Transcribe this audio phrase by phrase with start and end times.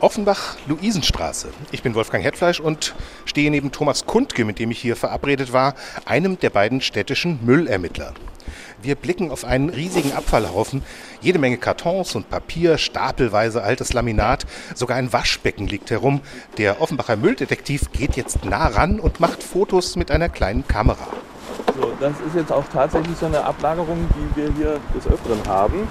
[0.00, 1.48] Offenbach-Luisenstraße.
[1.72, 5.74] Ich bin Wolfgang Hetfleisch und stehe neben Thomas Kundke, mit dem ich hier verabredet war,
[6.04, 8.14] einem der beiden städtischen Müllermittler.
[8.82, 10.82] Wir blicken auf einen riesigen Abfallhaufen,
[11.20, 16.22] jede Menge Kartons und Papier, stapelweise altes Laminat, sogar ein Waschbecken liegt herum.
[16.56, 21.08] Der Offenbacher Mülldetektiv geht jetzt nah ran und macht Fotos mit einer kleinen Kamera.
[21.78, 25.86] So, das ist jetzt auch tatsächlich so eine Ablagerung, die wir hier des Öfteren haben.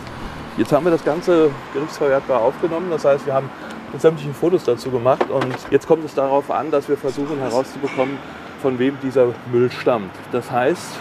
[0.57, 2.89] Jetzt haben wir das Ganze gerichtsverwertbar aufgenommen.
[2.89, 3.49] Das heißt, wir haben
[3.97, 5.29] sämtliche Fotos dazu gemacht.
[5.29, 8.17] Und jetzt kommt es darauf an, dass wir versuchen herauszubekommen,
[8.61, 10.11] von wem dieser Müll stammt.
[10.31, 10.91] Das heißt,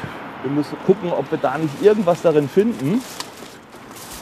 [0.43, 3.03] wir müssen gucken, ob wir da nicht irgendwas darin finden,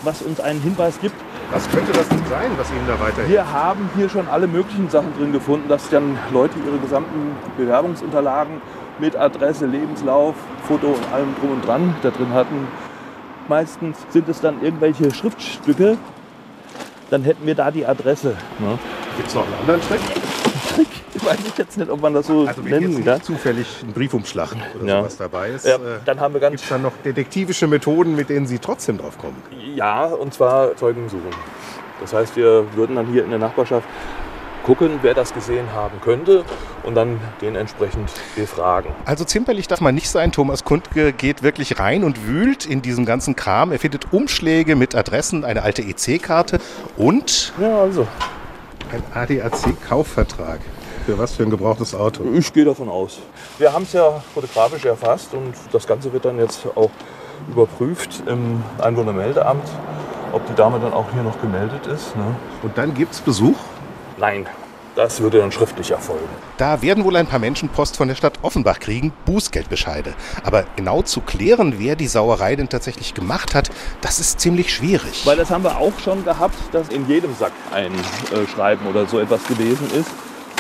[0.02, 1.14] was uns einen Hinweis gibt.
[1.52, 3.30] Was könnte das denn sein, was Ihnen da weiterhilft?
[3.30, 8.60] Wir haben hier schon alle möglichen Sachen drin gefunden, dass dann Leute ihre gesamten Bewerbungsunterlagen
[8.98, 10.34] mit Adresse, Lebenslauf,
[10.66, 12.66] Foto und allem drum und dran da drin hatten.
[13.48, 15.98] Meistens sind es dann irgendwelche Schriftstücke.
[17.10, 18.36] Dann hätten wir da die Adresse.
[18.58, 18.78] Ne?
[19.16, 20.00] Gibt es noch einen anderen Trick?
[20.74, 23.22] Trick, weiß ich jetzt nicht, ob man das so Also wenn nennen kann.
[23.22, 24.98] zufällig ein Briefumschlag oder Ja.
[25.00, 28.16] sowas dabei ist, Ja, äh, dann haben wir ganz gibt es dann noch detektivische Methoden,
[28.16, 29.36] mit denen Sie trotzdem drauf kommen?
[29.74, 31.30] Ja, und zwar Zeugen suchen.
[32.00, 33.86] Das heißt, wir würden dann hier in der Nachbarschaft
[34.66, 36.44] gucken, wer das gesehen haben könnte
[36.82, 38.90] und dann den entsprechend befragen.
[39.04, 40.32] Also zimperlich darf man nicht sein.
[40.32, 43.70] Thomas Kundke geht wirklich rein und wühlt in diesem ganzen Kram.
[43.70, 46.58] Er findet Umschläge mit Adressen, eine alte EC-Karte
[46.96, 48.08] und Ja, also,
[48.92, 50.58] ein ADAC-Kaufvertrag.
[51.06, 52.24] Für was für ein gebrauchtes Auto?
[52.34, 53.20] ich gehe davon aus.
[53.58, 56.90] Wir haben es ja fotografisch erfasst und das Ganze wird dann jetzt auch
[57.48, 59.68] überprüft im Einwohnermeldeamt,
[60.32, 62.16] ob die Dame dann auch hier noch gemeldet ist.
[62.16, 62.24] Ne?
[62.62, 63.56] Und dann gibt es Besuch.
[64.18, 64.46] Nein,
[64.96, 66.26] das würde dann schriftlich erfolgen.
[66.56, 70.14] Da werden wohl ein paar Menschen Post von der Stadt Offenbach kriegen, Bußgeldbescheide.
[70.42, 75.26] Aber genau zu klären, wer die Sauerei denn tatsächlich gemacht hat, das ist ziemlich schwierig.
[75.26, 79.06] Weil das haben wir auch schon gehabt, dass in jedem Sack ein äh, Schreiben oder
[79.06, 80.10] so etwas gewesen ist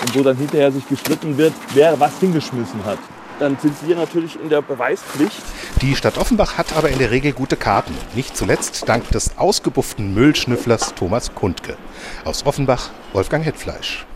[0.02, 2.98] und wo dann hinterher sich gestritten wird, wer was hingeschmissen hat.
[3.38, 5.42] Dann sind wir natürlich in der Beweispflicht.
[5.82, 7.94] Die Stadt Offenbach hat aber in der Regel gute Karten.
[8.14, 11.76] Nicht zuletzt dank des ausgebufften Müllschnüfflers Thomas Kundke.
[12.24, 14.06] Aus Offenbach, Wolfgang Hetfleisch.